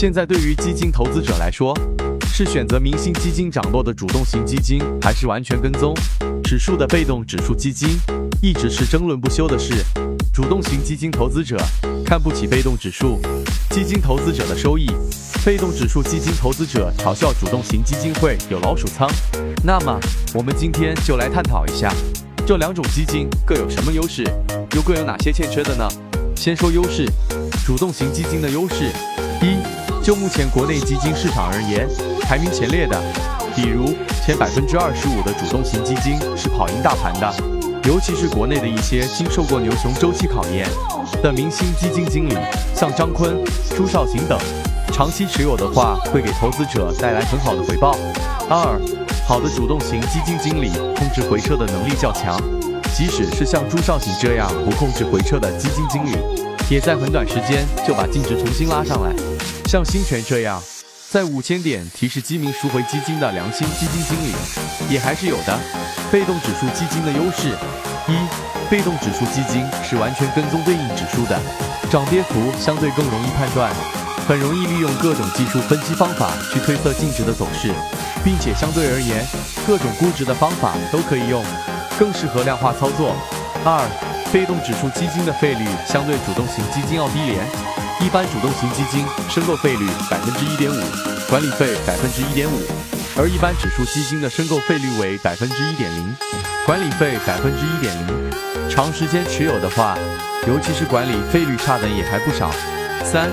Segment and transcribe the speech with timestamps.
[0.00, 1.76] 现在对于基金投资者来说，
[2.32, 5.92] 是选择明星基金涨落的主动型基金，还是完全跟踪
[6.44, 7.98] 指数的被动指数基金，
[8.40, 9.74] 一直是争论不休的事。
[10.32, 11.56] 主动型基金投资者
[12.06, 13.20] 看不起被动指数
[13.70, 14.86] 基金投资者的收益，
[15.44, 19.10] 被动指数基金投资者嘲笑主动型基金会有老鼠仓。
[19.64, 19.98] 那么，
[20.32, 21.92] 我们今天就来探讨一下
[22.46, 24.22] 这两种基金各有什么优势，
[24.76, 25.88] 又各有哪些欠缺的呢？
[26.36, 27.04] 先说优势，
[27.66, 28.92] 主动型基金的优势，
[29.42, 29.56] 一，
[30.08, 31.86] 就目前国内基金市场而言，
[32.22, 32.98] 排名前列的，
[33.54, 33.94] 比如
[34.24, 37.30] 前百分之二十五的主动型基金是跑赢大盘的，
[37.84, 40.66] 尤其是国内的一些经受过牛熊周期考验
[41.22, 42.34] 的明星基金经理，
[42.74, 43.36] 像张坤、
[43.76, 44.38] 朱少醒等，
[44.94, 47.94] 长期持有的话，会给投资者带来很好的回报。
[48.48, 48.80] 二，
[49.26, 52.40] 好的主动型基金经理控制回撤的能力较强。
[52.96, 56.16] 即使是像朱少醒这样不控制回撤的基金经理，
[56.70, 59.10] 也在很短时间就把净值重新拉上来。
[59.66, 60.62] 像新泉这样
[61.10, 64.34] 在五千点提示基民赎回基金的良心基金经理，
[64.90, 65.58] 也还是有的。
[66.12, 67.48] 被动指数基金的优势：
[68.06, 68.16] 一、
[68.70, 71.40] 被动指数基金是完全跟踪对应指数的，
[71.90, 73.72] 涨跌幅相对更容易判断，
[74.26, 77.72] 很容易利用各种技术分析方法去推测净值的走势，
[78.22, 79.26] 并且相对而言，
[79.66, 81.42] 各种估值的方法都可以用。
[81.98, 83.16] 更适合量化操作。
[83.64, 83.82] 二、
[84.30, 87.46] 被动指数基金的费率相对主动型基金要低廉，
[88.00, 90.78] 一般主动型基金申购费率百分之一点五，
[91.30, 92.60] 管理费百分之一点五，
[93.16, 96.14] 而一般指数基金的申购费率为百分之一点零，
[96.66, 98.30] 管理费百分之一点零。
[98.68, 99.96] 长时间持有的话，
[100.46, 102.50] 尤其是管理费率差的也还不少。
[103.02, 103.30] 三、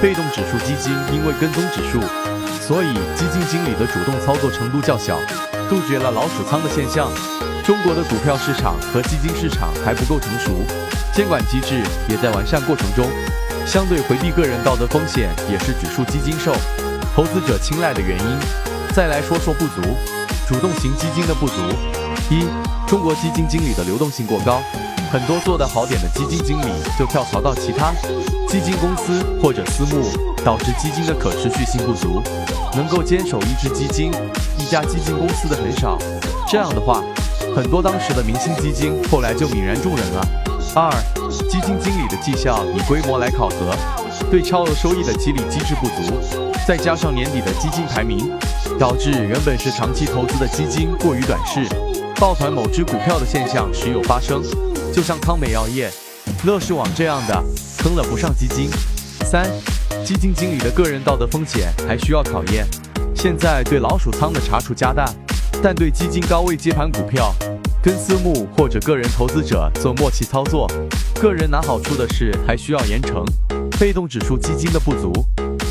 [0.00, 2.00] 被动指数基金因为跟踪指数，
[2.58, 5.18] 所以基金经理的主动操作程度较小，
[5.68, 7.12] 杜绝了老鼠仓的现象。
[7.68, 10.64] 中国的股票市场和基金市场还不够成熟，
[11.12, 13.06] 监管机制也在完善过程中，
[13.66, 16.50] 相对回避个人道德风险也是指数基金受
[17.14, 18.38] 投资者青睐的原因。
[18.94, 19.82] 再来说说不足，
[20.48, 21.56] 主动型基金的不足：
[22.30, 22.46] 一、
[22.86, 24.62] 中国基金经理的流动性过高，
[25.12, 27.92] 很多做得好点的基金经理就跳槽到其他
[28.48, 30.10] 基金公司或者私募，
[30.42, 32.22] 导致基金的可持续性不足，
[32.74, 34.10] 能够坚守一支基金、
[34.56, 35.98] 一家基金公司的很少。
[36.50, 37.04] 这样的话。
[37.54, 40.26] 很多当时的明星基金后来就泯然众人了。
[40.74, 40.90] 二，
[41.30, 43.74] 基金经理的绩效以规模来考核，
[44.30, 46.12] 对超额收益的激励机制不足，
[46.66, 48.30] 再加上年底的基金排名，
[48.78, 51.66] 导致原本是长期投资的基金过于短视，
[52.20, 54.42] 抱团某只股票的现象时有发生。
[54.92, 55.90] 就像康美药业、
[56.44, 57.42] 乐视网这样的，
[57.78, 58.70] 坑了不上基金。
[59.24, 59.50] 三，
[60.04, 62.64] 基金经理的个人道德风险还需要考验。
[63.16, 65.04] 现在对老鼠仓的查处加大。
[65.60, 67.34] 但对基金高位接盘股票，
[67.82, 70.70] 跟私募或者个人投资者做默契操作，
[71.20, 73.24] 个人拿好处的是还需要严惩。
[73.78, 75.12] 被动指数基金的不足：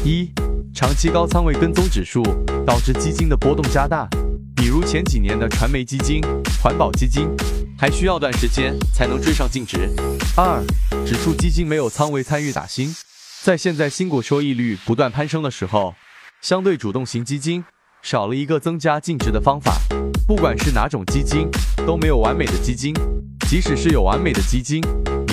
[0.04, 0.30] 一、
[0.76, 2.22] 长期高仓位跟踪指数，
[2.66, 4.08] 导致基金的波动加大，
[4.56, 6.22] 比如前几年的传媒基金、
[6.62, 7.30] 环保基金，
[7.78, 9.90] 还需要段时间才能追上净值。
[10.36, 10.62] 二、
[11.06, 12.94] 指数基金没有仓位参与打新，
[13.42, 15.96] 在现在新股收益率不断攀升的时候，
[16.42, 17.64] 相对主动型基金。
[18.10, 19.82] 少了一个增加净值的方法，
[20.26, 21.50] 不管是哪种基金，
[21.86, 22.94] 都没有完美的基金。
[23.50, 24.82] 即使是有完美的基金，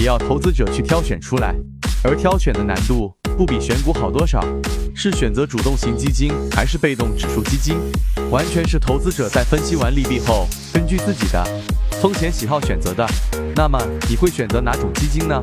[0.01, 1.55] 也要投资者去挑选出来，
[2.03, 4.45] 而挑选的难度不比选股好多少。
[4.93, 7.77] 是选择主动型基金还是被动指数基金，
[8.29, 11.45] 完全是投资者在分析完利弊后，根据自己的
[12.03, 13.07] 风险喜好选择的。
[13.55, 13.81] 那么
[14.11, 15.41] 你会选择哪种基金呢？